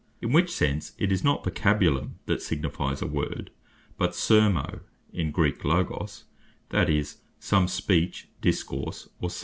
In 0.19 0.31
which 0.33 0.49
sense 0.49 0.93
it 0.97 1.11
is 1.11 1.23
not 1.23 1.43
Vocabulum, 1.43 2.15
that 2.25 2.41
signifies 2.41 3.03
a 3.03 3.05
Word; 3.05 3.51
but 3.99 4.13
Sermo, 4.15 4.79
(in 5.13 5.29
Greek 5.29 5.63
Logos) 5.63 6.23
that 6.69 6.89
is 6.89 7.17
some 7.39 7.67
Speech, 7.67 8.27
Discourse, 8.41 9.09
or 9.19 9.29
Saying. 9.29 9.39